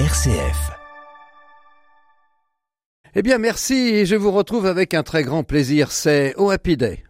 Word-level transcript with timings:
RCF. 0.00 0.72
Eh 3.14 3.22
bien, 3.22 3.38
merci 3.38 3.74
et 3.74 4.06
je 4.06 4.16
vous 4.16 4.32
retrouve 4.32 4.66
avec 4.66 4.92
un 4.92 5.04
très 5.04 5.22
grand 5.22 5.44
plaisir. 5.44 5.92
C'est 5.92 6.34
Oh 6.36 6.50
Happy 6.50 6.76
Day. 6.76 7.04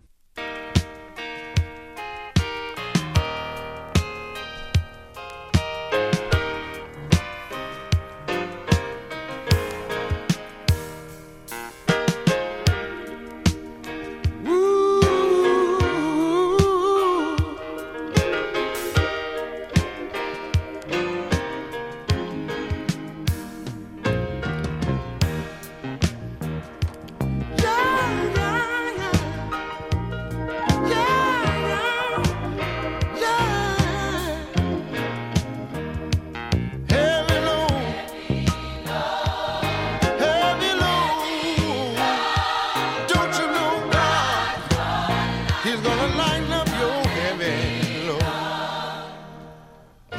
He's 45.64 45.80
gonna 45.80 46.16
lighten 46.16 46.52
up 46.52 46.68
your 46.68 47.02
heavy 47.18 48.06
load. 48.06 48.22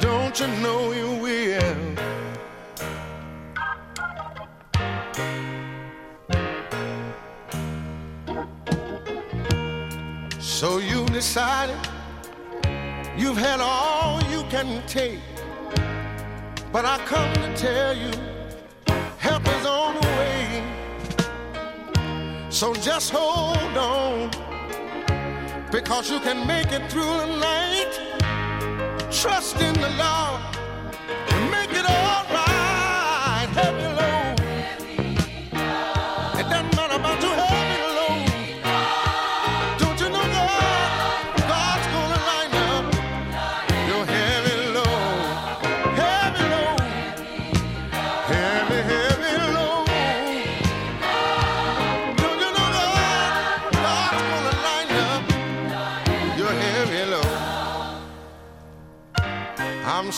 Don't 0.00 0.40
you 0.40 0.48
know 0.60 0.90
you 0.90 1.10
will? 1.22 1.96
So 10.40 10.78
you've 10.78 11.12
decided 11.12 11.78
you've 13.16 13.36
had 13.36 13.60
all 13.60 14.20
you 14.24 14.42
can 14.50 14.82
take. 14.88 15.20
But 16.72 16.84
I 16.84 16.98
come 17.06 17.32
to 17.34 17.54
tell 17.54 17.96
you, 17.96 18.10
help 19.18 19.46
is 19.46 19.64
on 19.64 19.94
the 20.00 20.08
way. 20.18 20.64
So 22.50 22.74
just 22.74 23.12
hold 23.12 23.76
on 23.76 24.45
because 25.70 26.10
you 26.10 26.20
can 26.20 26.46
make 26.46 26.72
it 26.72 26.90
through 26.90 27.02
the 27.02 27.36
night. 27.36 27.92
Trust 29.10 29.60
in 29.60 29.74
the 29.74 29.90
Lord. 29.90 30.55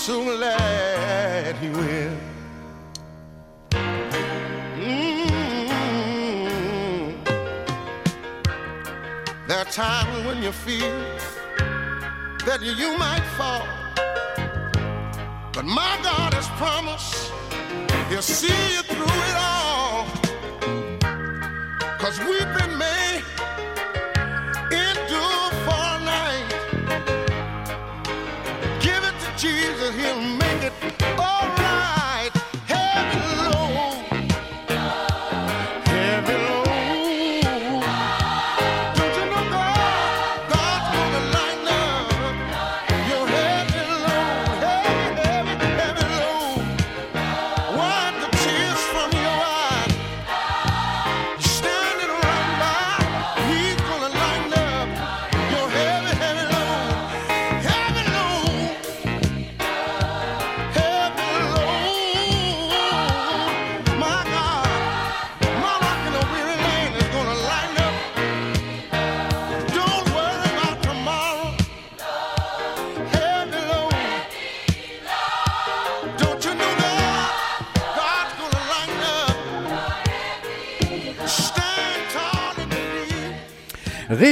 so 0.09 0.25
glad 0.25 1.55
he 1.57 1.69
will. 1.69 2.17
Mm-hmm. 4.81 5.59
There 9.47 9.59
are 9.59 9.67
times 9.67 10.27
when 10.27 10.43
you 10.43 10.53
feel 10.53 10.99
that 12.47 12.61
you 12.63 12.97
might 12.97 13.27
fall, 13.37 13.69
but 15.53 15.67
my 15.67 15.99
God 16.03 16.33
has 16.33 16.49
promised 16.57 17.31
He'll 18.09 18.23
see 18.23 18.59
you 18.75 18.83
through 18.91 19.19
it 19.31 19.37
all. 19.37 20.07
Cause 21.99 22.19
we've 22.21 22.53
been 22.59 22.68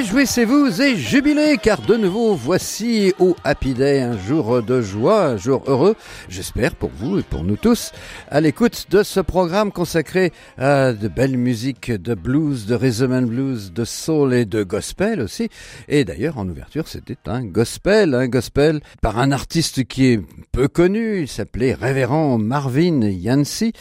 Réjouissez-vous 0.06 0.82
et 0.82 0.96
jubilez 0.96 1.58
car 1.60 1.80
de 1.80 1.96
nouveau 1.96 2.36
voici 2.36 3.12
au 3.18 3.34
Happy 3.42 3.74
Day 3.74 4.02
un 4.02 4.16
jour 4.16 4.62
de 4.62 4.80
joie, 4.80 5.24
un 5.26 5.36
jour 5.36 5.64
heureux, 5.66 5.96
j'espère 6.28 6.76
pour 6.76 6.90
vous 6.96 7.18
et 7.18 7.22
pour 7.24 7.42
nous 7.42 7.56
tous, 7.56 7.90
à 8.30 8.40
l'écoute 8.40 8.86
de 8.90 9.02
ce 9.02 9.18
programme 9.18 9.72
consacré 9.72 10.32
à 10.58 10.92
de 10.92 11.08
belles 11.08 11.36
musiques 11.36 11.90
de 11.90 12.14
blues, 12.14 12.66
de 12.66 12.76
rhythm 12.76 13.12
and 13.12 13.22
blues, 13.22 13.72
de 13.72 13.84
soul 13.84 14.32
et 14.32 14.44
de 14.44 14.62
gospel 14.62 15.20
aussi. 15.20 15.48
Et 15.88 16.04
d'ailleurs 16.04 16.38
en 16.38 16.48
ouverture 16.48 16.86
c'était 16.86 17.18
un 17.26 17.44
gospel, 17.44 18.14
un 18.14 18.28
gospel 18.28 18.82
par 19.02 19.18
un 19.18 19.32
artiste 19.32 19.84
qui 19.86 20.06
est 20.06 20.20
peu 20.52 20.68
connu, 20.68 21.22
il 21.22 21.28
s'appelait 21.28 21.74
Révérend 21.74 22.38
Marvin 22.38 23.00
Yancey. 23.02 23.72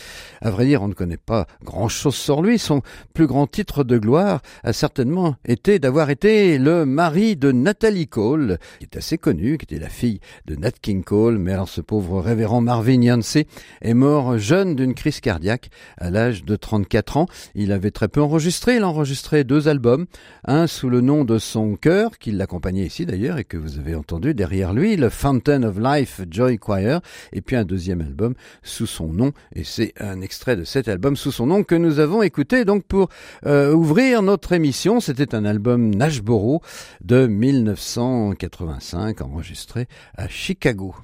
À 0.42 0.50
vrai 0.50 0.66
dire 0.66 0.82
on 0.82 0.88
ne 0.88 0.94
connaît 0.94 1.18
pas 1.18 1.46
grand 1.64 1.88
chose 1.88 2.16
sur 2.16 2.42
lui, 2.42 2.58
son 2.58 2.82
plus 3.14 3.28
grand 3.28 3.46
titre 3.46 3.84
de 3.84 4.00
gloire 4.00 4.42
a 4.64 4.74
certainement 4.74 5.36
été 5.46 5.78
d'avoir 5.78 5.96
avoir 5.96 6.15
été 6.16 6.58
le 6.60 6.86
mari 6.86 7.36
de 7.36 7.52
Nathalie 7.52 8.08
Cole, 8.08 8.58
qui 8.80 8.86
est 8.86 8.96
assez 8.96 9.18
connue, 9.18 9.58
qui 9.58 9.66
était 9.66 9.84
la 9.84 9.90
fille 9.90 10.22
de 10.46 10.56
Nat 10.56 10.72
King 10.82 11.04
Cole, 11.04 11.38
mais 11.38 11.52
alors 11.52 11.68
ce 11.68 11.82
pauvre 11.82 12.22
révérend 12.22 12.62
Marvin 12.62 13.02
Yancey 13.02 13.48
est 13.82 13.94
mort 13.94 14.38
jeune 14.38 14.78
d'une 14.78 14.94
crise 14.94 15.20
cardiaque 15.20 15.70
à 15.98 16.10
l'âge 16.12 16.46
de 16.46 16.56
34 16.56 17.18
ans. 17.18 17.26
Il 17.54 17.74
avait 17.74 17.92
très 17.92 18.08
peu 18.08 18.22
enregistré, 18.22 18.78
il 18.78 18.84
a 18.84 18.88
enregistré 18.88 19.44
deux 19.44 19.68
albums, 19.68 20.06
un 20.46 20.68
sous 20.68 20.90
le 20.90 21.02
nom 21.02 21.26
de 21.26 21.38
son 21.38 21.76
cœur, 21.76 22.18
qui 22.18 22.32
l'accompagnait 22.32 22.86
ici 22.86 23.06
d'ailleurs 23.06 23.38
et 23.38 23.44
que 23.44 23.58
vous 23.58 23.78
avez 23.78 23.94
entendu 23.94 24.34
derrière 24.34 24.72
lui, 24.72 24.96
le 24.96 25.10
Fountain 25.10 25.64
of 25.64 25.78
Life 25.78 26.22
Joy 26.32 26.60
Choir, 26.60 27.02
et 27.34 27.42
puis 27.42 27.58
un 27.58 27.66
deuxième 27.66 28.00
album 28.00 28.36
sous 28.64 28.88
son 28.88 29.12
nom, 29.12 29.34
et 29.54 29.66
c'est 29.66 29.92
un 30.00 30.22
extrait 30.22 30.56
de 30.56 30.64
cet 30.64 30.88
album 30.88 31.18
sous 31.18 31.34
son 31.34 31.48
nom 31.48 31.66
que 31.66 31.76
nous 31.76 32.00
avons 32.00 32.22
écouté 32.22 32.64
donc 32.64 32.86
pour 32.86 33.10
euh, 33.46 33.74
ouvrir 33.74 34.22
notre 34.22 34.54
émission. 34.54 35.02
C'était 35.02 35.36
un 35.36 35.44
album 35.44 35.94
Nashboro 36.06 36.62
de 37.02 37.26
1985 37.26 39.22
enregistré 39.22 39.88
à 40.16 40.28
Chicago. 40.28 40.96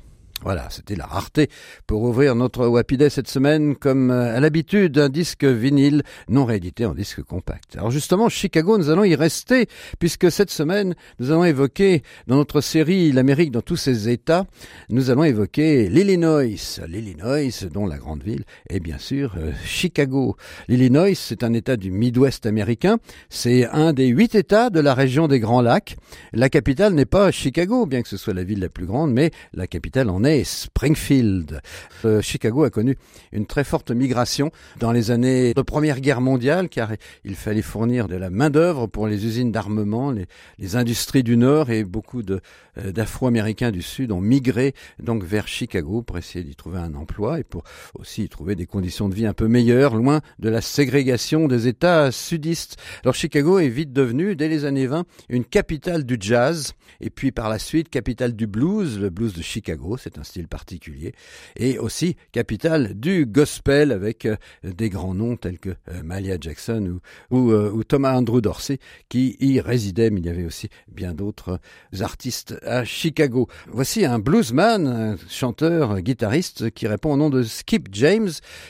Voilà, 0.43 0.67
c'était 0.71 0.95
la 0.95 1.05
rareté 1.05 1.49
pour 1.85 2.01
ouvrir 2.01 2.33
notre 2.33 2.65
Wapiday 2.65 3.11
cette 3.11 3.27
semaine, 3.27 3.75
comme 3.75 4.09
euh, 4.09 4.35
à 4.35 4.39
l'habitude, 4.39 4.97
un 4.97 5.09
disque 5.09 5.43
vinyle 5.43 6.01
non 6.29 6.45
réédité 6.45 6.88
en 6.88 6.95
disque 6.95 7.21
compact. 7.21 7.75
Alors 7.75 7.91
justement, 7.91 8.27
Chicago, 8.27 8.79
nous 8.79 8.89
allons 8.89 9.03
y 9.03 9.13
rester, 9.13 9.67
puisque 9.99 10.31
cette 10.31 10.49
semaine, 10.49 10.95
nous 11.19 11.29
allons 11.29 11.45
évoquer, 11.45 12.01
dans 12.25 12.38
notre 12.38 12.59
série 12.61 13.11
L'Amérique 13.11 13.51
dans 13.51 13.61
tous 13.61 13.75
ses 13.75 14.09
États, 14.09 14.45
nous 14.89 15.11
allons 15.11 15.25
évoquer 15.25 15.89
l'Illinois. 15.89 16.45
L'Illinois, 16.88 17.51
dont 17.71 17.85
la 17.85 17.97
grande 17.97 18.23
ville 18.23 18.43
est 18.67 18.79
bien 18.79 18.97
sûr 18.97 19.35
euh, 19.38 19.51
Chicago. 19.63 20.38
L'Illinois, 20.67 21.13
c'est 21.13 21.43
un 21.43 21.53
État 21.53 21.77
du 21.77 21.91
Midwest 21.91 22.47
américain. 22.47 22.97
C'est 23.29 23.67
un 23.67 23.93
des 23.93 24.07
huit 24.07 24.33
États 24.33 24.71
de 24.71 24.79
la 24.79 24.95
région 24.95 25.27
des 25.27 25.39
Grands 25.39 25.61
Lacs. 25.61 25.97
La 26.33 26.49
capitale 26.49 26.95
n'est 26.95 27.05
pas 27.05 27.29
Chicago, 27.29 27.85
bien 27.85 28.01
que 28.01 28.09
ce 28.09 28.17
soit 28.17 28.33
la 28.33 28.43
ville 28.43 28.59
la 28.59 28.69
plus 28.69 28.88
grande, 28.88 29.13
mais 29.13 29.29
la 29.53 29.67
capitale 29.67 30.09
en 30.09 30.23
est 30.23 30.31
Springfield. 30.44 31.62
Euh, 32.06 32.22
Chicago 32.22 32.63
a 32.63 32.69
connu 32.69 32.98
une 33.31 33.45
très 33.45 33.63
forte 33.63 33.92
migration 33.92 34.51
dans 34.80 34.92
les 34.92 35.12
années 35.12 35.54
de 35.54 35.62
Première 35.62 36.00
Guerre 36.00 36.22
mondiale, 36.22 36.69
car 36.69 36.92
il 37.24 37.36
fallait 37.36 37.62
fournir 37.62 38.07
de 38.07 38.16
la 38.16 38.30
main-d'œuvre 38.30 38.88
pour 38.88 39.07
les 39.07 39.25
usines 39.25 39.51
d'armement, 39.51 40.12
les, 40.12 40.75
industries 40.75 41.24
du 41.24 41.36
Nord, 41.36 41.69
et 41.69 41.83
beaucoup 41.83 42.22
euh, 42.30 42.92
d'Afro-Américains 42.92 43.72
du 43.72 43.81
Sud 43.81 44.12
ont 44.12 44.22
migré 44.22 44.74
donc 45.04 45.24
vers 45.24 45.48
Chicago 45.48 46.01
pour 46.01 46.18
essayer 46.18 46.45
d'y 46.45 46.56
trouver 46.56 46.80
un 46.80 46.95
emploi 46.95 47.39
et 47.39 47.44
pour 47.44 47.63
aussi 47.95 48.24
y 48.24 48.30
trouver 48.30 48.56
des 48.56 48.66
conditions 48.66 49.10
de 49.10 49.16
vie 49.16 49.25
un 49.25 49.34
peu 49.34 49.48
meilleures, 49.48 49.95
loin 49.95 50.22
de 50.39 50.50
la 50.50 50.62
ségrégation 50.62 51.48
des 51.48 51.68
États 51.68 52.12
sudistes. 52.12 52.77
Alors 53.04 53.16
Chicago 53.16 53.60
est 53.60 53.69
vite 53.69 53.92
devenu, 53.92 54.36
dès 54.36 54.48
les 54.48 54.66
années 54.66 54.88
20, 54.88 55.06
une 55.30 55.45
capitale 55.45 56.06
du 56.06 56.18
jazz, 56.19 56.74
et 57.01 57.10
puis 57.10 57.31
par 57.31 57.50
la 57.50 57.60
suite 57.60 57.89
capitale 57.89 58.34
du 58.34 58.48
blues, 58.48 59.00
le 59.00 59.10
blues 59.10 59.34
de 59.34 59.42
Chicago, 59.42 59.98
c'est 59.98 60.18
un 60.21 60.23
style 60.23 60.47
particulier, 60.47 61.13
et 61.57 61.79
aussi 61.79 62.15
capitale 62.31 62.94
du 62.94 63.25
gospel 63.25 63.91
avec 63.91 64.25
euh, 64.25 64.35
des 64.63 64.89
grands 64.89 65.15
noms 65.15 65.35
tels 65.35 65.59
que 65.59 65.71
euh, 65.89 66.03
Malia 66.03 66.38
Jackson 66.39 67.00
ou, 67.31 67.51
euh, 67.51 67.71
ou, 67.71 67.83
Thomas 67.83 68.15
Andrew 68.15 68.39
Dorsey 68.39 68.77
qui 69.09 69.35
y 69.39 69.59
résidaient, 69.59 70.12
mais 70.12 70.19
il 70.19 70.25
y 70.27 70.29
avait 70.29 70.45
aussi 70.45 70.69
bien 70.88 71.13
d'autres 71.13 71.59
artistes 72.00 72.56
à 72.63 72.85
Chicago. 72.85 73.47
Voici 73.68 74.06
un 74.06 74.19
bluesman, 74.19 74.88
un 74.88 75.18
chanteur, 75.27 76.01
guitariste 76.01 76.71
qui 76.71 76.88
répond 76.88 77.13
au 77.13 77.17
nom 77.17 77.29
de 77.29 77.44
Skip 77.44 77.89
James, 77.91 78.29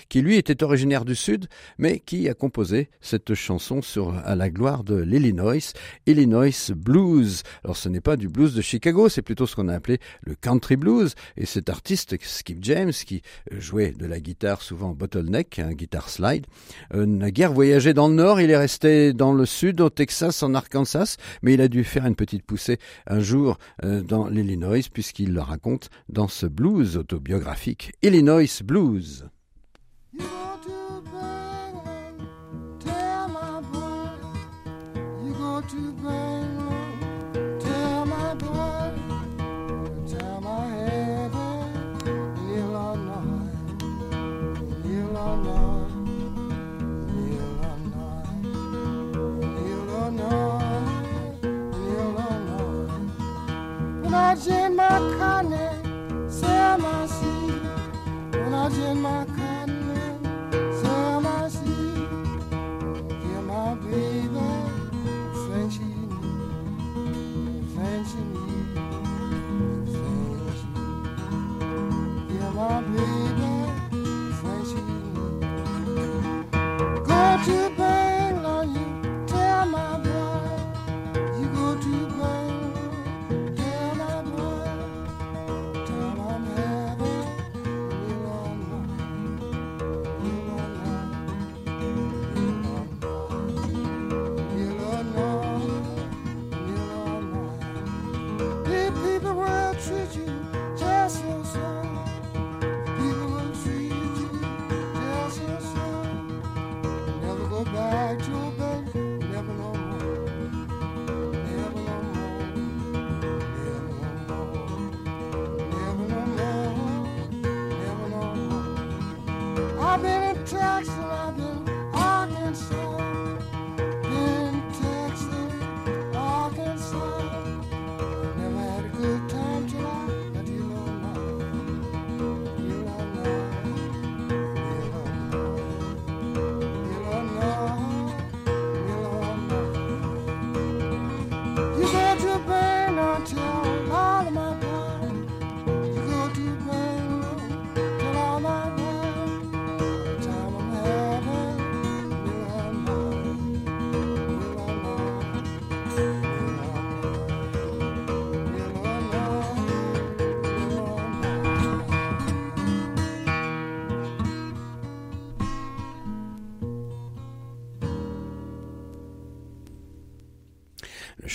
qui 0.09 0.21
lui 0.21 0.37
était 0.37 0.63
originaire 0.63 1.05
du 1.05 1.15
Sud, 1.15 1.47
mais 1.77 1.99
qui 1.99 2.29
a 2.29 2.33
composé 2.33 2.89
cette 3.01 3.33
chanson 3.33 3.81
à 4.23 4.35
la 4.35 4.49
gloire 4.49 4.83
de 4.83 4.95
l'Illinois, 4.95 5.73
Illinois 6.05 6.71
Blues. 6.75 7.43
Alors 7.63 7.77
ce 7.77 7.89
n'est 7.89 8.01
pas 8.01 8.15
du 8.15 8.29
blues 8.29 8.53
de 8.53 8.61
Chicago, 8.61 9.09
c'est 9.09 9.21
plutôt 9.21 9.45
ce 9.45 9.55
qu'on 9.55 9.67
a 9.67 9.75
appelé 9.75 9.99
le 10.21 10.35
country 10.35 10.77
blues, 10.77 11.15
et 11.41 11.45
cet 11.45 11.69
artiste 11.69 12.15
Skip 12.21 12.59
James, 12.61 12.91
qui 12.91 13.23
jouait 13.51 13.91
de 13.91 14.05
la 14.05 14.19
guitare 14.19 14.61
souvent 14.61 14.91
bottleneck, 14.91 15.57
un 15.57 15.73
guitare 15.73 16.09
slide, 16.09 16.45
n'a 16.93 17.31
guère 17.31 17.51
voyagé 17.51 17.93
dans 17.93 18.07
le 18.07 18.13
nord, 18.13 18.39
il 18.39 18.51
est 18.51 18.57
resté 18.57 19.11
dans 19.11 19.33
le 19.33 19.47
sud, 19.47 19.81
au 19.81 19.89
Texas, 19.89 20.43
en 20.43 20.53
Arkansas, 20.53 21.17
mais 21.41 21.55
il 21.55 21.61
a 21.61 21.67
dû 21.67 21.83
faire 21.83 22.05
une 22.05 22.15
petite 22.15 22.45
poussée 22.45 22.77
un 23.07 23.19
jour 23.19 23.57
euh, 23.83 24.01
dans 24.01 24.27
l'Illinois, 24.27 24.87
puisqu'il 24.93 25.33
le 25.33 25.41
raconte 25.41 25.89
dans 26.09 26.27
ce 26.27 26.45
blues 26.45 26.95
autobiographique, 26.95 27.91
Illinois 28.03 28.61
Blues. 28.63 29.25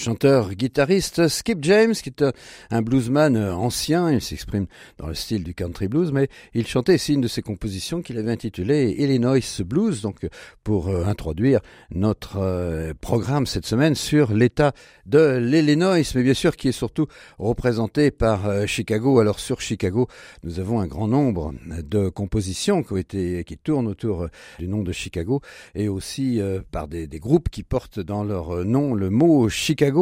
Chanteur 0.07 0.55
guitariste 0.55 1.27
Skip 1.27 1.59
James, 1.63 1.93
qui 1.95 2.11
est 2.11 2.25
un 2.71 2.81
bluesman 2.81 3.37
ancien, 3.37 4.13
il 4.13 4.21
s'exprime 4.21 4.67
dans 4.99 5.09
le 5.09 5.15
style 5.15 5.43
du 5.43 5.53
country 5.53 5.89
blues, 5.89 6.13
mais 6.13 6.29
il 6.55 6.65
chantait 6.65 6.95
ici 6.95 7.15
une 7.15 7.23
de 7.23 7.27
ses 7.27 7.43
compositions 7.43 8.03
qu'il 8.03 8.17
avait 8.17 8.31
intitulée 8.31 8.95
Illinois 8.99 9.41
Blues, 9.65 10.03
donc 10.03 10.29
pour 10.63 10.87
euh, 10.87 11.07
introduire 11.07 11.59
notre 11.91 12.37
euh, 12.39 12.95
programme 13.01 13.47
cette 13.47 13.67
semaine 13.67 13.97
sur 13.97 14.33
l'état 14.33 14.75
de 15.07 15.39
l'Illinois, 15.39 15.99
mais 16.15 16.23
bien 16.23 16.35
sûr 16.35 16.55
qui 16.55 16.69
est 16.69 16.73
surtout 16.73 17.09
représenté 17.41 18.13
par 18.13 18.47
euh, 18.47 18.67
Chicago. 18.67 19.19
Alors 19.19 19.41
sur 19.41 19.61
Chicago, 19.61 20.07
nous 20.45 20.61
avons 20.61 20.79
un 20.79 20.87
grand 20.87 21.09
nombre 21.09 21.53
de 21.67 22.11
compositions 22.11 22.85
qui, 22.85 23.59
tournent 23.65 23.89
autour 23.89 24.29
du 24.61 24.69
nom 24.69 24.85
de 24.85 24.93
Chicago 24.93 25.41
et 25.75 25.89
aussi 25.89 26.41
par 26.71 26.87
des 26.87 27.09
groupes 27.19 27.49
qui 27.49 27.65
portent 27.65 27.99
dans 27.99 28.23
leur 28.23 28.65
nom 28.65 28.95
le 28.95 29.11
mot 29.11 29.49
Chicago 29.49 29.96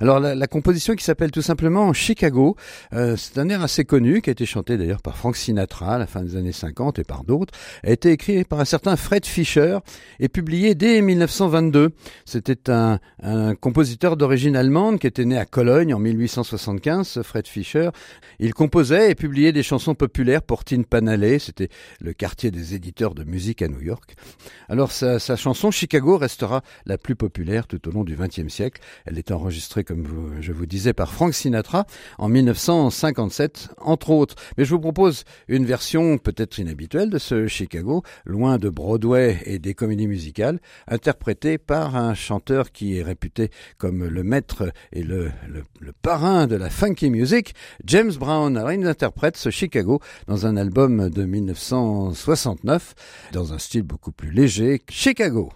alors 0.00 0.20
la, 0.20 0.46
composition 0.46 0.94
qui 0.94 1.04
s'appelle 1.04 1.30
tout 1.30 1.42
simplement 1.42 1.92
Chicago, 1.92 2.56
euh, 2.92 3.16
c'est 3.16 3.38
un 3.38 3.48
air 3.48 3.62
assez 3.62 3.84
connu 3.84 4.22
qui 4.22 4.30
a 4.30 4.32
été 4.32 4.46
chanté 4.46 4.76
d'ailleurs 4.76 5.02
par 5.02 5.16
Frank 5.16 5.36
Sinatra 5.36 5.96
à 5.96 5.98
la 5.98 6.06
fin 6.06 6.22
des 6.22 6.36
années 6.36 6.52
50 6.52 6.98
et 6.98 7.04
par 7.04 7.24
d'autres, 7.24 7.52
a 7.84 7.90
été 7.90 8.10
écrit 8.10 8.44
par 8.44 8.60
un 8.60 8.64
certain 8.64 8.96
Fred 8.96 9.26
Fischer 9.26 9.78
et 10.20 10.28
publié 10.28 10.74
dès 10.74 11.00
1922. 11.02 11.90
C'était 12.24 12.70
un, 12.70 12.98
compositeur 13.60 14.16
d'origine 14.16 14.56
allemande 14.56 14.98
qui 14.98 15.06
était 15.06 15.24
né 15.24 15.36
à 15.36 15.44
Cologne 15.44 15.94
en 15.94 15.98
1875, 15.98 17.22
Fred 17.22 17.46
Fischer. 17.46 17.90
Il 18.38 18.54
composait 18.54 19.10
et 19.10 19.14
publiait 19.14 19.52
des 19.52 19.62
chansons 19.62 19.94
populaires 19.94 20.42
pour 20.42 20.64
Tin 20.64 20.82
Panalley, 20.82 21.38
c'était 21.38 21.68
le 22.00 22.12
quartier 22.12 22.50
des 22.50 22.74
éditeurs 22.74 23.14
de 23.14 23.24
musique 23.24 23.62
à 23.62 23.68
New 23.68 23.80
York. 23.80 24.14
Alors 24.68 24.92
sa, 24.92 25.18
chanson 25.18 25.70
Chicago 25.70 26.16
restera 26.16 26.62
la 26.86 26.98
plus 26.98 27.16
populaire 27.16 27.66
tout 27.66 27.86
au 27.88 27.90
long 27.90 28.04
du 28.04 28.16
XXe 28.16 28.48
siècle. 28.48 28.80
Elle 29.04 29.18
été 29.18 29.32
enregistré, 29.38 29.84
comme 29.84 30.06
je 30.40 30.52
vous 30.52 30.66
disais, 30.66 30.92
par 30.92 31.12
Frank 31.12 31.32
Sinatra 31.32 31.86
en 32.18 32.28
1957, 32.28 33.70
entre 33.80 34.10
autres. 34.10 34.34
Mais 34.56 34.64
je 34.64 34.70
vous 34.74 34.80
propose 34.80 35.24
une 35.46 35.64
version 35.64 36.18
peut-être 36.18 36.58
inhabituelle 36.58 37.10
de 37.10 37.18
ce 37.18 37.46
Chicago, 37.46 38.02
loin 38.24 38.58
de 38.58 38.68
Broadway 38.68 39.38
et 39.44 39.58
des 39.58 39.74
comédies 39.74 40.08
musicales, 40.08 40.58
interprétée 40.88 41.58
par 41.58 41.96
un 41.96 42.14
chanteur 42.14 42.72
qui 42.72 42.98
est 42.98 43.02
réputé 43.02 43.50
comme 43.78 44.04
le 44.04 44.22
maître 44.22 44.72
et 44.92 45.02
le, 45.02 45.30
parrain 46.02 46.46
de 46.46 46.56
la 46.56 46.70
funky 46.70 47.10
music, 47.10 47.54
James 47.84 48.12
Brown. 48.12 48.56
Alors 48.56 48.72
il 48.72 48.86
interprète 48.86 49.36
ce 49.36 49.50
Chicago 49.50 50.00
dans 50.26 50.46
un 50.46 50.56
album 50.56 51.08
de 51.10 51.24
1969, 51.24 52.94
dans 53.32 53.52
un 53.52 53.58
style 53.58 53.82
beaucoup 53.82 54.12
plus 54.12 54.30
léger, 54.30 54.82
Chicago. 54.88 55.50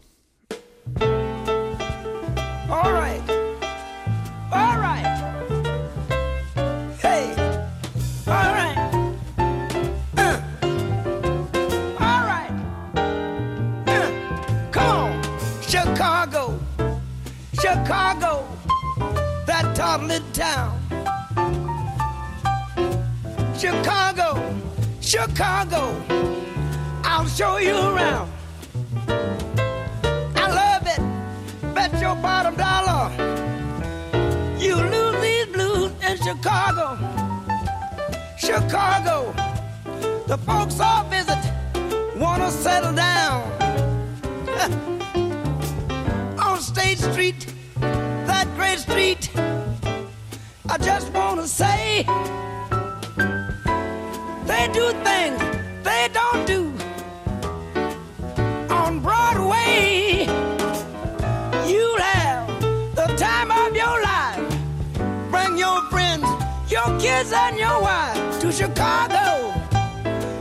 Chicago. 25.12 25.95
I'll 27.04 27.26
show 27.26 27.59
you 27.59 27.76
around. 27.76 28.33
I 30.35 30.47
love 30.49 30.87
it. 30.87 31.75
Bet 31.75 32.00
your 32.00 32.14
bottom 32.14 32.57
dollar 32.57 33.11
you 34.59 34.75
lose 34.75 35.21
these 35.21 35.47
blues 35.49 35.92
in 36.09 36.16
Chicago. 36.16 36.97
Chicago, 38.38 39.35
the 40.28 40.38
folks 40.47 40.81
all 40.81 41.04
visit 41.11 41.42
wanna 42.16 42.50
settle 42.50 42.95
down 42.95 43.42
on 46.38 46.59
State 46.59 47.00
Street, 47.00 47.52
that 47.81 48.49
great 48.57 48.78
street. 48.78 49.28
I 50.71 50.78
just 50.78 51.12
wanna 51.12 51.47
say 51.47 52.07
they 54.44 54.68
do 54.72 54.92
things 55.04 55.40
they 55.82 56.08
don't 56.12 56.46
do 56.46 56.72
on 58.70 59.00
Broadway. 59.00 60.26
You'll 61.66 61.99
have 61.99 62.49
the 62.94 63.06
time 63.16 63.50
of 63.50 63.75
your 63.76 64.02
life. 64.02 65.30
Bring 65.30 65.56
your 65.58 65.80
friends, 65.90 66.26
your 66.70 66.88
kids, 66.99 67.32
and 67.32 67.56
your 67.58 67.80
wife 67.80 68.40
to 68.40 68.52
Chicago. 68.52 69.52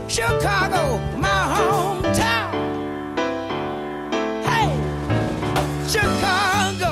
Chicago, 0.08 0.98
my 1.16 1.42
hometown. 1.54 2.52
Hey, 4.44 4.70
Chicago, 5.88 6.90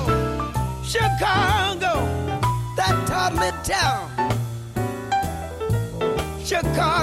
Chicago, 0.82 1.92
that 2.76 2.96
toddler 3.06 3.52
town. 3.62 4.08
Chicago, 6.44 6.99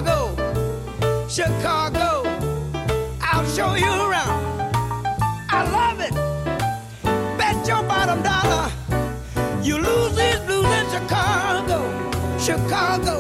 Chicago, 1.38 2.24
I'll 3.22 3.46
show 3.46 3.76
you 3.76 3.86
around. 3.86 4.42
I 5.52 5.70
love 5.72 6.00
it 6.00 6.12
Bet 7.38 7.68
your 7.68 7.84
bottom 7.84 8.24
dollar. 8.24 8.72
You 9.62 9.78
lose 9.78 10.16
these 10.16 10.40
blues 10.48 10.66
in 10.66 10.90
Chicago, 10.90 11.80
Chicago. 12.40 13.17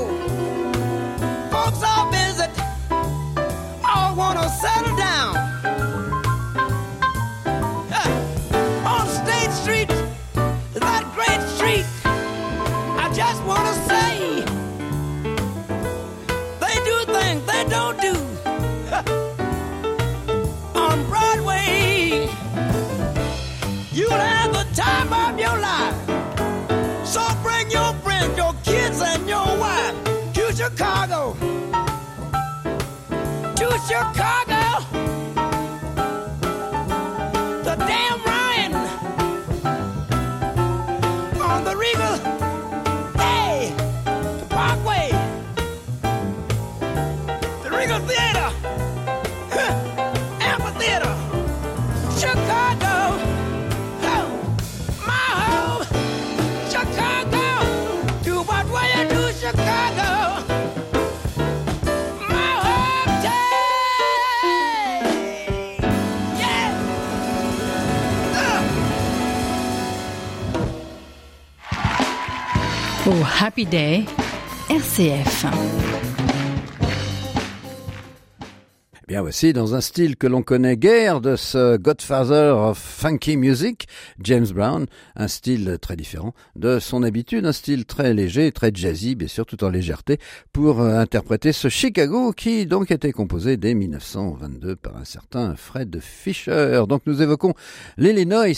Oh, 73.09 73.23
Happy 73.23 73.63
Day, 73.63 74.05
RCF. 74.67 76.26
Bien 79.07 79.21
voici 79.21 79.53
dans 79.53 79.73
un 79.73 79.79
style 79.79 80.17
que 80.17 80.27
l'on 80.27 80.43
connaît 80.43 80.75
guère 80.75 81.21
de 81.21 81.37
ce 81.37 81.77
Godfather 81.77 82.53
of 82.57 82.77
Funky 82.77 83.37
Music, 83.37 83.87
James 84.19 84.47
Brown, 84.53 84.85
un 85.15 85.29
style 85.29 85.77
très 85.81 85.95
différent 85.95 86.33
de 86.57 86.79
son 86.79 87.03
habitude, 87.03 87.45
un 87.45 87.53
style 87.53 87.85
très 87.85 88.13
léger, 88.13 88.51
très 88.51 88.69
jazzy, 88.73 89.15
bien 89.15 89.29
sûr, 89.29 89.45
tout 89.45 89.63
en 89.63 89.69
légèreté, 89.69 90.19
pour 90.51 90.81
euh, 90.81 90.99
interpréter 90.99 91.53
ce 91.53 91.69
Chicago 91.69 92.33
qui 92.33 92.65
donc 92.65 92.91
était 92.91 93.13
composé 93.13 93.55
dès 93.55 93.75
1922 93.75 94.75
par 94.75 94.97
un 94.97 95.05
certain 95.05 95.55
Fred 95.55 95.99
Fisher. 96.01 96.83
Donc 96.89 97.03
nous 97.05 97.21
évoquons 97.21 97.53
l'Illinois 97.95 98.53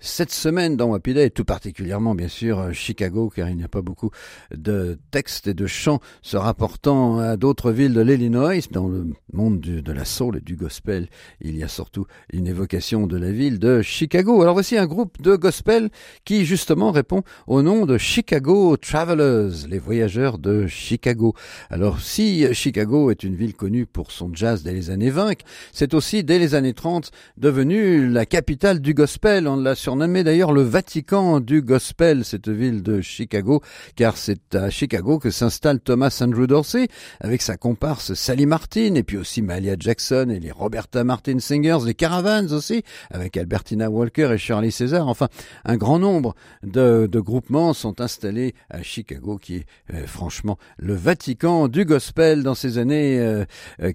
cette 0.00 0.32
semaine 0.32 0.76
dans 0.76 0.88
Wapiday, 0.88 1.28
et 1.28 1.30
tout 1.30 1.46
particulièrement 1.46 2.14
bien 2.14 2.28
sûr 2.28 2.74
Chicago, 2.74 3.32
car 3.34 3.48
il 3.48 3.56
n'y 3.56 3.64
a 3.64 3.68
pas 3.68 3.80
beaucoup 3.80 4.10
de 4.54 4.98
textes 5.10 5.46
et 5.46 5.54
de 5.54 5.66
chants 5.66 6.00
se 6.20 6.36
rapportant 6.36 7.20
à 7.20 7.38
d'autres 7.38 7.72
villes 7.72 7.94
de 7.94 8.02
l'Illinois 8.02 8.60
dans 8.70 8.86
le 8.86 9.06
monde 9.32 9.60
du 9.60 9.78
de 9.88 9.92
la 9.94 10.04
soul 10.04 10.36
et 10.36 10.40
du 10.40 10.54
gospel, 10.54 11.08
il 11.40 11.56
y 11.56 11.62
a 11.62 11.68
surtout 11.68 12.06
une 12.30 12.46
évocation 12.46 13.06
de 13.06 13.16
la 13.16 13.32
ville 13.32 13.58
de 13.58 13.80
Chicago. 13.80 14.42
Alors 14.42 14.52
voici 14.52 14.76
un 14.76 14.86
groupe 14.86 15.22
de 15.22 15.34
gospel 15.34 15.88
qui 16.26 16.44
justement 16.44 16.90
répond 16.90 17.22
au 17.46 17.62
nom 17.62 17.86
de 17.86 17.96
Chicago 17.96 18.76
Travelers, 18.76 19.66
les 19.66 19.78
voyageurs 19.78 20.36
de 20.36 20.66
Chicago. 20.66 21.34
Alors 21.70 22.00
si 22.00 22.46
Chicago 22.52 23.10
est 23.10 23.24
une 23.24 23.34
ville 23.34 23.54
connue 23.54 23.86
pour 23.86 24.12
son 24.12 24.30
jazz 24.34 24.62
dès 24.62 24.74
les 24.74 24.90
années 24.90 25.08
20, 25.08 25.32
c'est 25.72 25.94
aussi 25.94 26.22
dès 26.22 26.38
les 26.38 26.54
années 26.54 26.74
30 26.74 27.10
devenu 27.38 28.10
la 28.10 28.26
capitale 28.26 28.80
du 28.80 28.92
gospel. 28.92 29.48
On 29.48 29.56
l'a 29.56 29.74
surnommé 29.74 30.22
d'ailleurs 30.22 30.52
le 30.52 30.62
Vatican 30.62 31.40
du 31.40 31.62
gospel, 31.62 32.26
cette 32.26 32.50
ville 32.50 32.82
de 32.82 33.00
Chicago, 33.00 33.62
car 33.96 34.18
c'est 34.18 34.54
à 34.54 34.68
Chicago 34.68 35.18
que 35.18 35.30
s'installe 35.30 35.80
Thomas 35.80 36.18
Andrew 36.20 36.46
Dorsey 36.46 36.88
avec 37.20 37.40
sa 37.40 37.56
comparse 37.56 38.12
Sally 38.12 38.44
Martin 38.44 38.94
et 38.94 39.02
puis 39.02 39.16
aussi 39.16 39.40
Malia 39.40 39.67
Jackson 39.78 40.28
et 40.30 40.40
les 40.40 40.50
Roberta 40.50 41.04
Martin 41.04 41.38
Singers, 41.38 41.78
les 41.84 41.94
Caravans 41.94 42.52
aussi, 42.52 42.82
avec 43.10 43.36
Albertina 43.36 43.90
Walker 43.90 44.30
et 44.32 44.38
Shirley 44.38 44.70
César. 44.70 45.08
Enfin, 45.08 45.28
un 45.64 45.76
grand 45.76 45.98
nombre 45.98 46.34
de, 46.62 47.08
groupements 47.18 47.72
sont 47.72 48.00
installés 48.00 48.54
à 48.70 48.82
Chicago, 48.82 49.38
qui 49.38 49.56
est 49.56 49.66
euh, 49.92 50.06
franchement 50.06 50.56
le 50.78 50.94
Vatican 50.94 51.68
du 51.68 51.84
gospel 51.84 52.42
dans 52.42 52.54
ces 52.54 52.78
années 52.78 53.18
euh, 53.18 53.44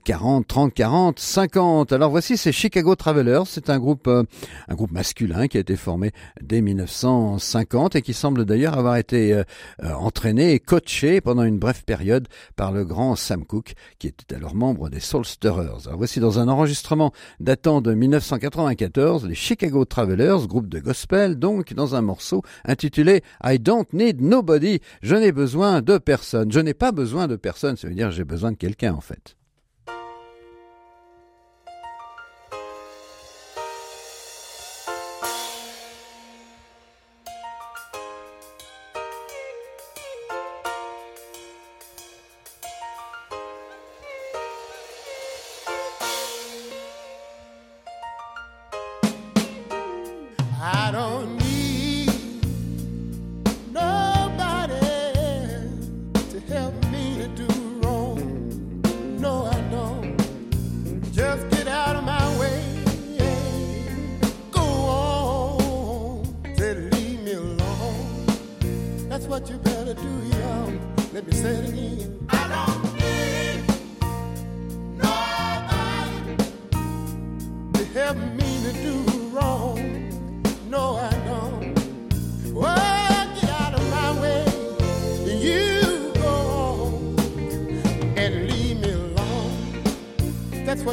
40, 0.04 0.48
30, 0.48 0.74
40, 0.74 1.20
50. 1.20 1.94
Alors 1.94 2.10
voici 2.10 2.38
ces 2.38 2.52
Chicago 2.52 2.96
Travelers. 2.96 3.44
C'est 3.46 3.70
un 3.70 3.80
groupe, 3.80 4.08
euh, 4.08 4.24
un 4.68 4.76
groupe 4.76 4.92
masculin 4.92 5.48
qui 5.48 5.58
a 5.58 5.62
été 5.62 5.76
formé 5.76 6.12
dès 6.42 6.62
1950 6.62 7.96
et 7.96 8.02
qui 8.02 8.14
semble 8.14 8.46
d'ailleurs 8.46 8.78
avoir 8.78 8.98
été 8.98 9.34
euh, 9.34 9.44
entraîné 9.94 10.54
et 10.54 10.60
coaché 10.60 11.22
pendant 11.22 11.44
une 11.44 11.60
brève 11.60 11.84
période 11.84 12.28
par 12.56 12.72
le 12.72 12.86
grand 12.86 13.16
Sam 13.16 13.46
Cooke, 13.46 13.74
qui 14.00 14.08
était 14.08 14.36
alors 14.36 14.56
membre 14.56 14.90
des 14.90 15.00
Soulsterers. 15.00 15.63
Voici 15.94 16.20
dans 16.20 16.40
un 16.40 16.48
enregistrement 16.48 17.12
datant 17.40 17.82
de 17.82 17.94
1994, 17.94 19.26
les 19.26 19.36
Chicago 19.36 19.86
Travelers, 19.86 20.48
groupe 20.48 20.68
de 20.68 20.80
gospel, 20.80 21.38
donc 21.38 21.74
dans 21.74 21.96
un 21.96 22.02
morceau 22.02 22.42
intitulé 22.66 23.24
I 23.44 23.60
Don't 23.60 23.86
Need 23.94 24.22
Nobody. 24.22 24.80
Je 25.02 25.16
n'ai 25.16 25.32
besoin 25.32 25.82
de 25.82 25.98
personne. 25.98 26.52
Je 26.52 26.60
n'ai 26.60 26.74
pas 26.74 26.92
besoin 26.92 27.28
de 27.28 27.36
personne, 27.36 27.78
ça 27.78 27.88
veut 27.88 27.96
dire 27.96 28.12
j'ai 28.12 28.26
besoin 28.26 28.52
de 28.52 28.58
quelqu'un 28.58 28.94
en 28.94 29.02
fait. 29.02 29.36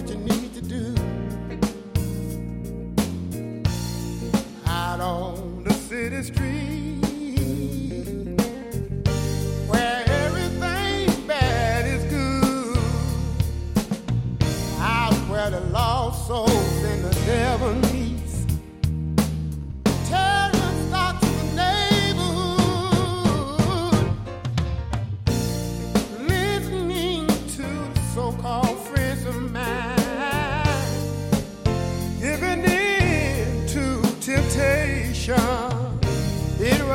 what 0.00 0.08
you 0.08 0.16
need. 0.16 0.39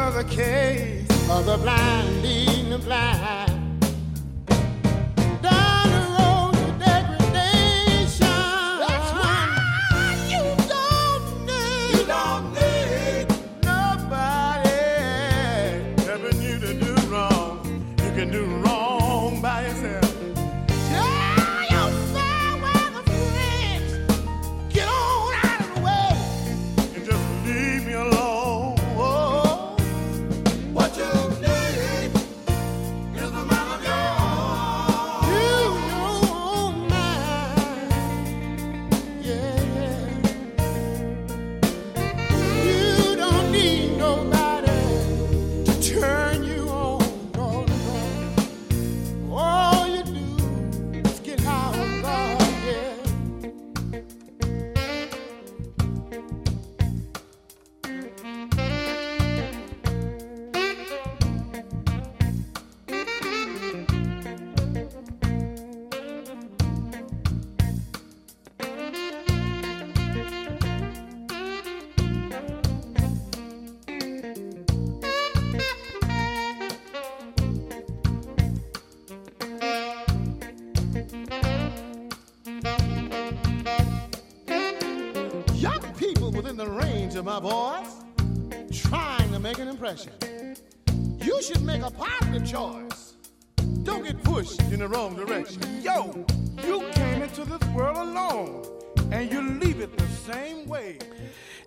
was 0.06 0.18
a 0.18 0.24
case 0.24 1.10
of 1.32 1.48
the 1.48 1.58
blind 1.58 2.22
leading 2.22 2.70
the 2.70 2.78
blind. 2.78 3.65
My 87.24 87.40
voice, 87.40 88.04
trying 88.82 89.32
to 89.32 89.40
make 89.40 89.58
an 89.60 89.68
impression. 89.68 90.12
You 91.22 91.42
should 91.42 91.62
make 91.62 91.82
a 91.82 91.90
positive 91.90 92.46
choice. 92.46 93.14
Don't 93.84 94.04
get 94.04 94.22
pushed 94.24 94.60
in 94.64 94.80
the 94.80 94.88
wrong 94.88 95.16
direction. 95.16 95.62
Yo, 95.82 96.26
you 96.64 96.84
came 96.94 97.22
into 97.22 97.46
this 97.46 97.68
world 97.70 97.98
alone, 97.98 98.66
and 99.12 99.32
you 99.32 99.42
leave 99.60 99.80
it 99.80 99.98
the 99.98 100.08
same 100.08 100.68
way. 100.68 100.98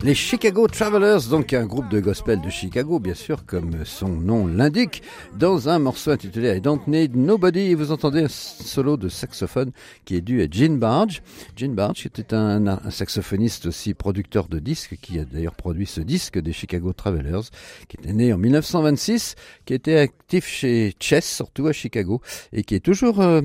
Les 0.01 0.15
Chicago 0.15 0.65
Travelers, 0.65 1.27
donc 1.29 1.51
un 1.51 1.65
groupe 1.65 1.89
de 1.89 1.99
gospel 1.99 2.39
de 2.39 2.49
Chicago, 2.49 2.99
bien 2.99 3.13
sûr, 3.13 3.45
comme 3.45 3.83
son 3.83 4.07
nom 4.07 4.47
l'indique, 4.47 5.03
dans 5.35 5.67
un 5.67 5.77
morceau 5.77 6.11
intitulé 6.11 6.55
I 6.55 6.61
Don't 6.61 6.79
Need 6.87 7.17
Nobody. 7.17 7.73
Vous 7.73 7.91
entendez 7.91 8.21
un 8.23 8.29
solo 8.29 8.95
de 8.95 9.09
saxophone 9.09 9.71
qui 10.05 10.15
est 10.15 10.21
dû 10.21 10.41
à 10.41 10.47
Gene 10.49 10.79
Barge. 10.79 11.21
Gene 11.57 11.75
Barge 11.75 12.05
était 12.05 12.33
un, 12.33 12.79
saxophoniste 12.89 13.65
aussi 13.65 13.93
producteur 13.93 14.47
de 14.47 14.59
disques, 14.59 14.95
qui 15.01 15.19
a 15.19 15.25
d'ailleurs 15.25 15.55
produit 15.55 15.85
ce 15.85 15.99
disque 15.99 16.39
des 16.39 16.53
Chicago 16.53 16.93
Travelers, 16.93 17.49
qui 17.89 17.97
était 17.97 18.13
né 18.13 18.31
en 18.31 18.37
1926, 18.37 19.35
qui 19.65 19.73
était 19.73 19.97
actif 19.97 20.47
chez 20.47 20.93
Chess, 21.01 21.29
surtout 21.29 21.67
à 21.67 21.73
Chicago, 21.73 22.21
et 22.53 22.63
qui 22.63 22.73
est 22.73 22.79
toujours 22.79 23.19
euh, 23.19 23.41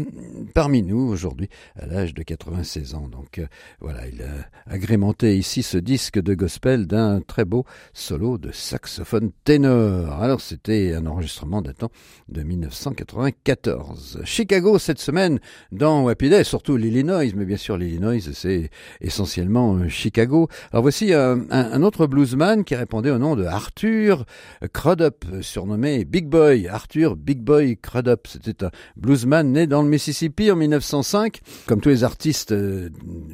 parmi 0.55 0.85
nous 0.85 1.01
aujourd'hui, 1.01 1.49
à 1.75 1.87
l'âge 1.87 2.15
de 2.15 2.23
96 2.23 2.95
ans. 2.95 3.09
Donc 3.09 3.41
euh, 3.41 3.47
voilà, 3.81 4.07
il 4.07 4.23
a 4.23 4.73
agrémenté 4.73 5.37
ici 5.37 5.65
ce 5.65 5.79
disque 5.79 6.21
de 6.21 6.44
d'un 6.87 7.21
très 7.21 7.45
beau 7.45 7.65
solo 7.93 8.39
de 8.39 8.51
saxophone 8.53 9.31
ténor. 9.45 10.23
Alors 10.23 10.41
c'était 10.41 10.95
un 10.95 11.07
enregistrement 11.07 11.63
datant 11.63 11.91
de 12.29 12.43
1994. 12.43 14.21
Chicago 14.25 14.79
cette 14.79 14.99
semaine 14.99 15.41
dans 15.73 16.05
Wapiday, 16.05 16.45
surtout 16.45 16.77
l'Illinois, 16.77 17.25
mais 17.35 17.45
bien 17.45 17.57
sûr 17.57 17.77
l'Illinois 17.77 18.19
c'est 18.33 18.71
essentiellement 19.01 19.77
euh, 19.77 19.89
Chicago. 19.89 20.49
Alors 20.73 20.83
voici 20.83 21.13
un, 21.13 21.41
un, 21.51 21.83
autre 21.83 22.07
bluesman 22.07 22.65
qui 22.65 22.75
répondait 22.75 23.11
au 23.11 23.19
nom 23.19 23.37
de 23.37 23.45
Arthur 23.45 24.25
Crudup, 24.73 25.25
surnommé 25.41 26.05
Big 26.05 26.27
Boy. 26.27 26.69
Arthur 26.69 27.17
Big 27.17 27.41
Boy 27.41 27.77
Crudup, 27.77 28.27
c'était 28.27 28.65
un 28.65 28.71
bluesman 28.97 29.51
né 29.51 29.67
dans 29.67 29.83
le 29.83 29.89
Mississippi 29.89 30.51
en 30.51 30.57
1905. 30.57 31.41
Comme 31.67 31.81
tous 31.81 31.89
les 31.89 32.05
artistes 32.05 32.53
euh, 32.53 32.91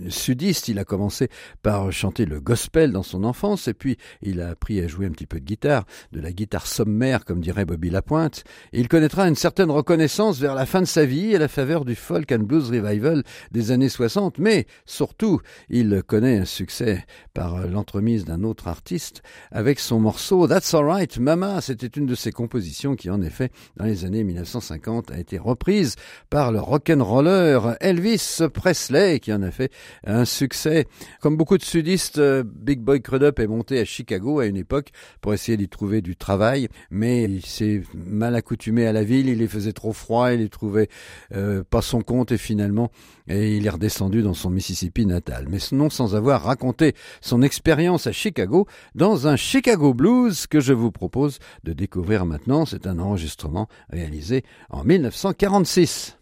sudistes, 0.09 0.69
il 0.69 0.79
a 0.79 0.85
commencé 0.85 1.29
par 1.63 1.93
chanter 1.93 2.25
le 2.25 2.41
gospel 2.41 2.93
dans 2.93 3.00
son 3.03 3.25
enfance 3.25 3.69
et 3.69 3.75
puis 3.75 3.97
il 4.23 4.41
a 4.41 4.51
appris 4.51 4.81
à 4.81 4.87
jouer 4.87 5.07
un 5.07 5.11
petit 5.11 5.27
peu 5.27 5.41
de 5.41 5.45
guitare, 5.45 5.85
de 6.13 6.21
la 6.21 6.33
guitare 6.33 6.67
sommaire 6.67 7.25
comme 7.25 7.41
dirait 7.41 7.65
Bobby 7.65 7.91
Lapointe. 7.91 8.45
il 8.73 8.89
connaîtra 8.89 9.29
une 9.29 9.35
certaine 9.35 9.71
reconnaissance 9.71 10.39
vers 10.39 10.55
la 10.55 10.67
fin 10.67 10.81
de 10.81 10.87
sa 10.87 11.05
vie 11.05 11.35
à 11.35 11.39
la 11.39 11.49
faveur 11.49 11.85
du 11.85 11.95
folk 11.95 12.31
and 12.33 12.41
blues 12.41 12.71
revival 12.71 13.23
des 13.51 13.71
années 13.71 13.89
60, 13.89 14.39
mais 14.39 14.67
surtout 14.87 15.41
il 15.69 16.03
connaît 16.07 16.39
un 16.39 16.45
succès 16.45 17.05
par 17.35 17.67
l'entremise 17.67 18.25
d'un 18.25 18.43
autre 18.43 18.69
artiste 18.69 19.23
avec 19.51 19.79
son 19.79 20.01
morceau 20.01 20.47
That's 20.47 20.75
Alright 20.75 21.19
Mama. 21.19 21.61
C'était 21.61 21.87
une 21.87 22.07
de 22.07 22.15
ses 22.15 22.33
compositions 22.33 22.97
qui 22.97 23.11
en 23.11 23.23
effet 23.23 23.51
dans 23.77 23.85
les 23.85 24.05
années 24.05 24.25
1950 24.25 25.11
a 25.11 25.19
été 25.19 25.39
reprise 25.39 25.97
par 26.29 26.53
le 26.53 26.61
rock'n'roller 26.61 27.59
Elvis 27.81 28.41
Presley 28.53 29.21
qui 29.21 29.33
en 29.33 29.43
a 29.43 29.51
fait 29.51 29.73
un 30.05 30.25
succès. 30.25 30.87
Comme 31.21 31.37
beaucoup 31.37 31.59
de 31.59 31.63
sudistes, 31.63 32.19
euh, 32.19 32.43
Big 32.45 32.81
Boy 32.91 33.03
Crudup 33.03 33.39
est 33.39 33.47
monté 33.47 33.79
à 33.79 33.85
Chicago 33.85 34.41
à 34.41 34.47
une 34.47 34.57
époque 34.57 34.89
pour 35.21 35.33
essayer 35.33 35.57
d'y 35.57 35.69
trouver 35.69 36.01
du 36.01 36.17
travail, 36.17 36.67
mais 36.91 37.23
il 37.23 37.47
s'est 37.47 37.85
mal 37.95 38.35
accoutumé 38.35 38.85
à 38.85 38.93
la 38.93 39.05
ville, 39.05 39.29
il 39.29 39.41
y 39.41 39.47
faisait 39.47 39.73
trop 39.73 39.93
froid, 39.93 40.33
il 40.33 40.41
y 40.41 40.51
trouvait 40.51 40.89
euh, 41.33 41.63
pas 41.63 41.83
son 41.83 42.01
compte 42.01 42.33
et 42.33 42.37
finalement 42.37 42.91
il 43.29 43.65
est 43.65 43.71
redescendu 43.71 44.23
dans 44.23 44.35
son 44.35 44.51
Mississippi 44.51 45.07
natal. 45.07 45.47
Mais 45.49 45.59
non 45.71 45.89
sans 45.89 46.17
avoir 46.17 46.43
raconté 46.43 46.95
son 47.21 47.43
expérience 47.43 48.09
à 48.09 48.13
Chicago 48.13 48.67
dans 48.97 49.29
un 49.29 49.37
Chicago 49.37 49.95
Blues 49.95 50.49
que 50.49 50.59
je 50.59 50.73
vous 50.73 50.91
propose 50.91 51.39
de 51.63 51.73
découvrir 51.73 52.27
maintenant. 52.27 52.67
C'est 52.67 52.89
un 52.89 52.99
enregistrement 52.99 53.69
réalisé 53.89 54.43
en 54.69 54.83
1946. 54.83 56.17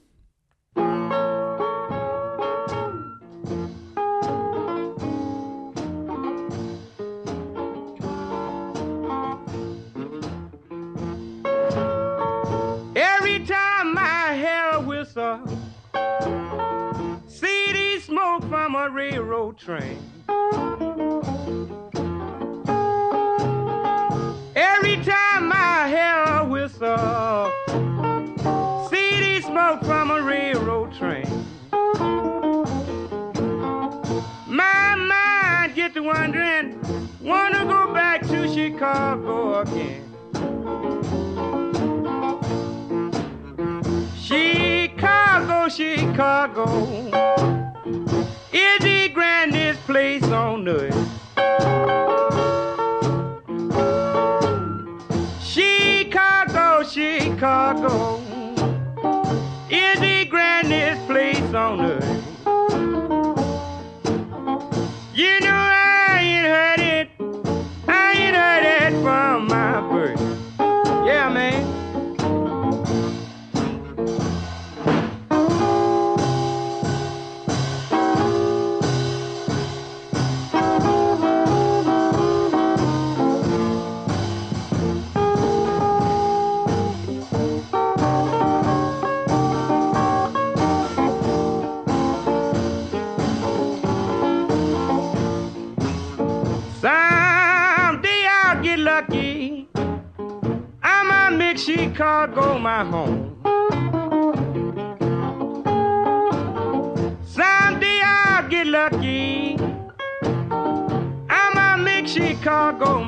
Railroad 19.18 19.58
train. 19.58 20.17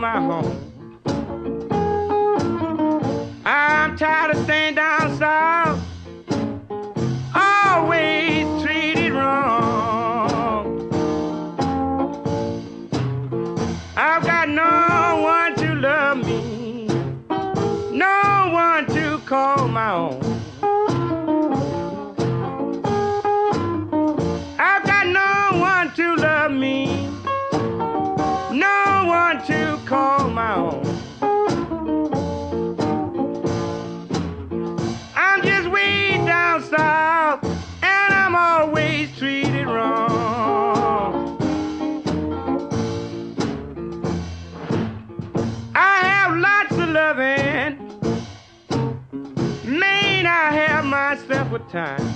My 0.01 0.19
home. 0.19 1.03
I'm 3.45 3.99
tired 3.99 4.35
of 4.35 4.43
staying 4.45 4.77
down 4.77 5.19
south. 5.19 5.70
A 51.53 51.59
time. 51.71 52.15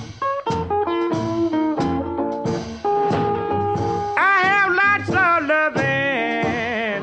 I 4.17 4.41
have 4.51 4.71
lots 4.73 5.09
of 5.09 5.47
loving. 5.49 7.03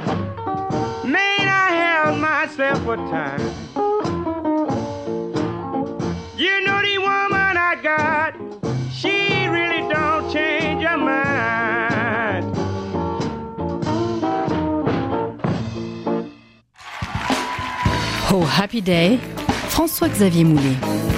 Main, 1.11 1.47
I 1.47 1.69
have 1.83 2.17
myself 2.17 2.87
a 2.87 2.95
time. 2.95 3.41
You 6.37 6.61
know 6.65 6.81
the 6.81 6.97
woman 6.99 7.57
I 7.57 7.75
got, 7.83 8.35
she 8.93 9.47
really 9.47 9.81
don't 9.93 10.31
change 10.31 10.83
her 10.83 10.97
mind. 10.97 12.45
Oh 18.33 18.45
Happy 18.49 18.79
Day, 18.79 19.19
François-Xavier 19.73 20.45
Moulet. 20.45 21.10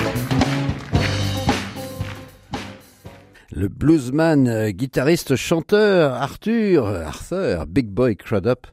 Le 3.64 3.70
bluesman, 3.70 4.50
euh, 4.50 4.72
guitariste, 4.72 5.38
chanteur 5.38 6.16
Arthur, 6.16 6.86
Arthur, 6.86 7.66
Big 7.66 7.88
Boy 7.88 8.18
Crudup, 8.18 8.68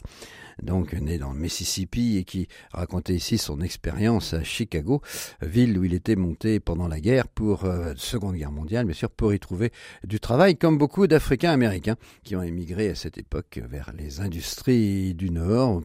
donc 0.64 0.94
né 0.94 1.16
dans 1.16 1.32
le 1.32 1.38
Mississippi 1.38 2.16
et 2.16 2.24
qui 2.24 2.48
racontait 2.72 3.14
ici 3.14 3.38
son 3.38 3.60
expérience 3.60 4.34
à 4.34 4.42
Chicago, 4.42 5.00
ville 5.42 5.78
où 5.78 5.84
il 5.84 5.94
était 5.94 6.16
monté 6.16 6.58
pendant 6.58 6.88
la 6.88 6.98
guerre 6.98 7.28
pour 7.28 7.66
euh, 7.66 7.92
Seconde 7.94 8.34
Guerre 8.34 8.50
mondiale, 8.50 8.84
bien 8.84 8.94
sûr, 8.94 9.10
pour 9.10 9.32
y 9.32 9.38
trouver 9.38 9.70
du 10.02 10.18
travail, 10.18 10.56
comme 10.56 10.76
beaucoup 10.76 11.06
d'Africains 11.06 11.52
américains 11.52 11.94
qui 12.24 12.34
ont 12.34 12.42
émigré 12.42 12.88
à 12.88 12.96
cette 12.96 13.16
époque 13.16 13.60
vers 13.70 13.92
les 13.96 14.20
industries 14.20 15.14
du 15.14 15.30
Nord. 15.30 15.84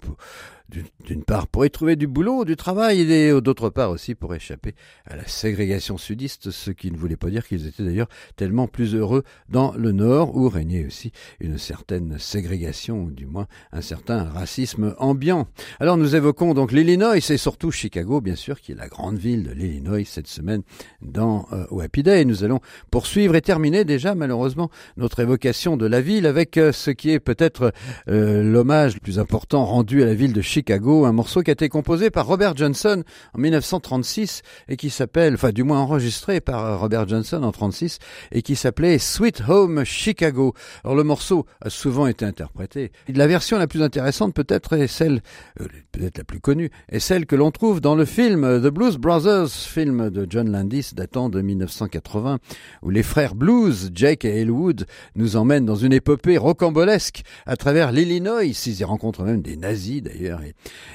D'une 0.70 1.24
part 1.24 1.48
pour 1.48 1.66
y 1.66 1.70
trouver 1.70 1.96
du 1.96 2.08
boulot, 2.08 2.46
du 2.46 2.56
travail, 2.56 3.02
et 3.02 3.42
d'autre 3.42 3.70
part 3.70 3.92
aussi 3.92 4.16
pour 4.16 4.34
échapper 4.34 4.76
à 5.06 5.16
la 5.16 5.28
ségrégation 5.28 5.98
sudiste, 5.98 6.52
ce 6.52 6.72
qui 6.72 6.92
ne 6.92 6.98
voulait 6.98 7.18
pas 7.18 7.30
dire 7.30 7.48
qu'ils 7.48 7.68
étaient 7.68 7.84
d'ailleurs 7.84 8.10
tellement 8.36 8.68
plus 8.68 8.96
heureux 8.96 9.24
dans 9.50 9.74
le 9.74 9.92
Nord, 9.92 10.36
où 10.36 10.50
régnait 10.50 10.86
aussi 10.86 11.12
une 11.40 11.58
certaine 11.58 12.18
ségrégation, 12.18 13.04
ou 13.04 13.12
du 13.12 13.26
moins 13.26 13.48
un 13.72 13.82
certain 13.82 14.24
racisme 14.24 14.96
ambiant. 14.98 15.48
Alors 15.80 15.98
nous 15.98 16.16
évoquons 16.16 16.54
donc 16.54 16.72
l'Illinois 16.72 17.18
et 17.18 17.22
surtout 17.38 17.72
Chicago, 17.72 18.22
bien 18.22 18.36
sûr, 18.36 18.60
qui 18.60 18.72
est 18.72 18.76
la 18.76 18.88
grande 18.88 19.18
ville 19.18 19.44
de 19.44 19.52
l'Illinois 19.52 20.04
cette 20.06 20.28
semaine 20.28 20.62
dans 21.02 21.48
euh, 21.52 21.80
Happy 21.80 22.04
Day. 22.04 22.26
Nous 22.26 22.44
allons 22.44 22.60
poursuivre 22.92 23.36
et 23.36 23.42
terminer 23.42 23.86
déjà 23.86 24.16
malheureusement 24.16 24.70
notre 24.98 25.20
évocation 25.20 25.78
de 25.78 25.86
la 25.86 26.02
ville 26.02 26.26
avec 26.26 26.58
euh, 26.58 26.72
ce 26.72 26.92
qui 26.92 27.12
est 27.12 27.20
peut-être 27.20 27.74
euh, 28.08 28.44
l'hommage 28.44 28.96
le 28.96 29.00
plus 29.00 29.20
important 29.20 29.66
rendu 29.66 30.04
à 30.04 30.06
la 30.06 30.14
ville 30.14 30.34
de 30.34 30.42
Chicago, 30.42 30.55
un 30.58 31.12
morceau 31.12 31.42
qui 31.42 31.52
a 31.52 31.54
été 31.54 31.68
composé 31.68 32.10
par 32.10 32.28
Robert 32.28 32.56
Johnson 32.56 33.04
en 33.34 33.40
1936 33.40 34.42
et 34.70 34.78
qui 34.78 34.90
s'appelle, 34.90 35.34
enfin 35.34 35.52
du 35.52 35.64
moins 35.64 35.80
enregistré 35.80 36.40
par 36.40 36.80
Robert 36.80 37.08
Johnson 37.08 37.44
en 37.44 37.52
36 37.52 38.00
et 38.32 38.42
qui 38.42 38.56
s'appelait 38.56 38.98
Sweet 38.98 39.44
Home 39.48 39.84
Chicago. 39.84 40.54
Alors 40.84 40.96
le 40.96 41.04
morceau 41.04 41.46
a 41.62 41.70
souvent 41.70 42.08
été 42.08 42.24
interprété. 42.24 42.92
La 43.10 43.28
version 43.28 43.58
la 43.58 43.68
plus 43.68 43.82
intéressante 43.82 44.34
peut-être 44.34 44.74
est 44.74 44.88
celle, 44.88 45.22
euh, 45.60 45.68
peut-être 45.92 46.18
la 46.18 46.24
plus 46.24 46.40
connue, 46.40 46.70
est 46.90 47.00
celle 47.00 47.26
que 47.26 47.36
l'on 47.36 47.52
trouve 47.52 47.82
dans 47.82 47.96
le 47.96 48.06
film 48.06 48.62
The 48.62 48.68
Blues 48.68 48.98
Brothers, 48.98 49.50
film 49.50 50.10
de 50.10 50.26
John 50.30 50.50
Landis 50.50 50.92
datant 50.94 51.30
de 51.30 51.42
1980, 51.42 52.40
où 52.82 52.90
les 52.90 53.04
frères 53.04 53.36
Blues, 53.36 53.92
Jake 53.94 54.24
et 54.24 54.42
Elwood, 54.42 54.86
nous 55.16 55.36
emmènent 55.36 55.66
dans 55.66 55.76
une 55.76 55.94
épopée 55.94 56.38
rocambolesque 56.38 57.24
à 57.46 57.58
travers 57.58 57.92
l'Illinois. 57.92 58.46
Ils 58.46 58.80
y 58.80 58.84
rencontrent 58.84 59.24
même 59.24 59.42
des 59.42 59.58
nazis 59.58 60.02
d'ailleurs. 60.02 60.42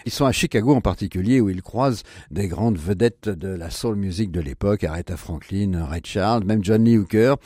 Ils 0.07 0.13
sont 0.13 0.27
à 0.27 0.33
Chicago 0.33 0.75
en 0.75 0.81
particulier 0.81 1.41
où 1.41 1.49
ils 1.49 1.63
croisent 1.63 2.03
des 2.31 2.49
grandes 2.49 2.79
vedettes 2.79 3.29
de 3.29 3.49
la 3.49 3.71
soul 3.71 3.97
music 3.97 4.31
de 4.31 4.41
l'époque, 4.41 4.85
Aretha 4.85 5.17
Franklin, 5.17 5.85
Ray 5.85 6.03
Charles, 6.05 6.45
même 6.45 6.65
John 6.65 6.85
Lee 6.85 6.99
Hooker. 6.99 7.37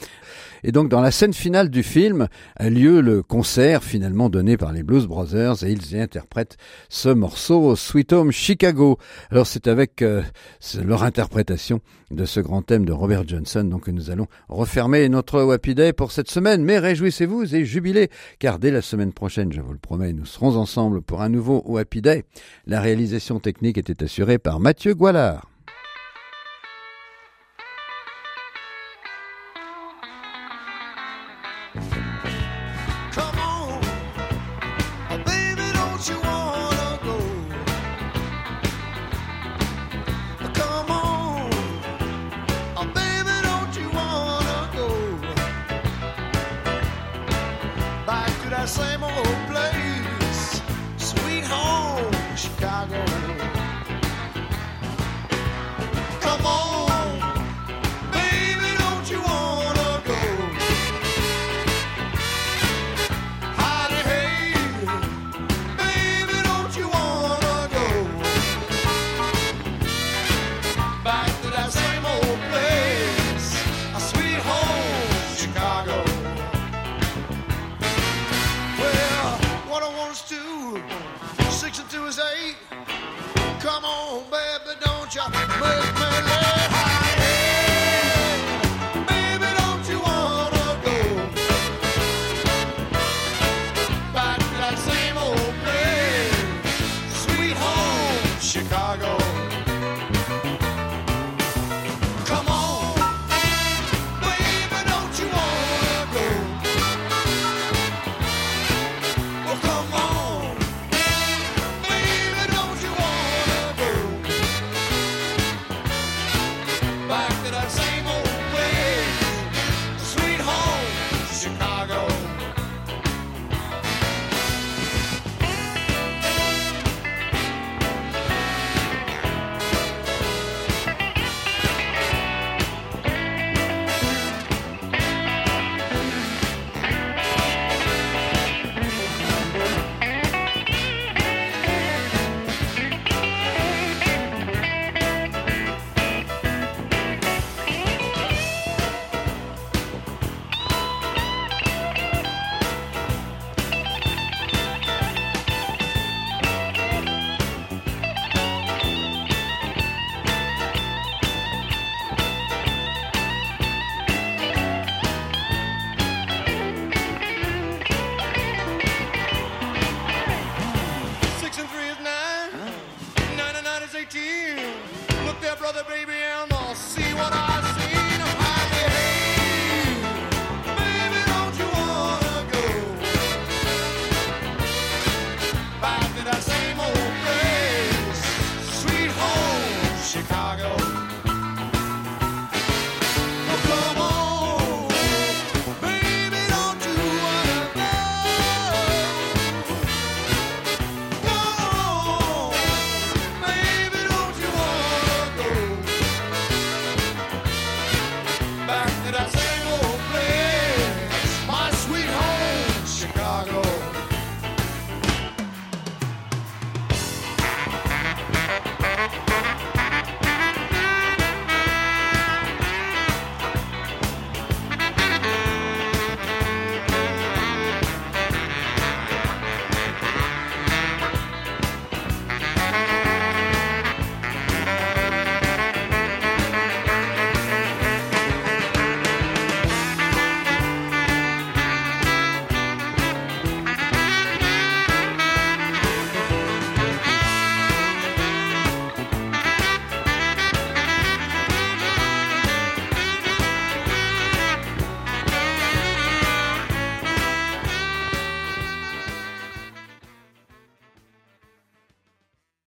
Et 0.62 0.72
donc 0.72 0.88
dans 0.88 1.00
la 1.00 1.10
scène 1.10 1.34
finale 1.34 1.68
du 1.68 1.82
film 1.82 2.28
a 2.56 2.70
lieu 2.70 3.00
le 3.00 3.22
concert 3.22 3.84
finalement 3.84 4.30
donné 4.30 4.56
par 4.56 4.72
les 4.72 4.82
Blues 4.82 5.06
Brothers 5.06 5.62
et 5.64 5.72
ils 5.72 5.92
y 5.92 6.00
interprètent 6.00 6.56
ce 6.88 7.08
morceau 7.08 7.76
Sweet 7.76 8.12
Home 8.12 8.32
Chicago. 8.32 8.98
Alors 9.30 9.46
c'est 9.46 9.68
avec 9.68 10.02
euh, 10.02 10.22
leur 10.82 11.02
interprétation 11.02 11.80
de 12.10 12.24
ce 12.24 12.40
grand 12.40 12.62
thème 12.62 12.84
de 12.84 12.92
Robert 12.92 13.26
Johnson 13.26 13.64
donc 13.64 13.84
que 13.84 13.90
nous 13.90 14.10
allons 14.10 14.26
refermer 14.48 15.08
notre 15.08 15.52
Happy 15.52 15.74
Day 15.74 15.92
pour 15.92 16.12
cette 16.12 16.30
semaine. 16.30 16.64
Mais 16.64 16.78
réjouissez-vous 16.78 17.54
et 17.54 17.64
jubilez 17.64 18.08
car 18.38 18.58
dès 18.58 18.70
la 18.70 18.82
semaine 18.82 19.12
prochaine, 19.12 19.52
je 19.52 19.60
vous 19.60 19.72
le 19.72 19.78
promets, 19.78 20.12
nous 20.12 20.26
serons 20.26 20.56
ensemble 20.56 21.02
pour 21.02 21.22
un 21.22 21.28
nouveau 21.28 21.76
Happy 21.76 21.93
La 22.66 22.80
réalisation 22.80 23.40
technique 23.40 23.78
était 23.78 24.04
assurée 24.04 24.38
par 24.38 24.60
Mathieu 24.60 24.94
Goualard. 24.94 25.53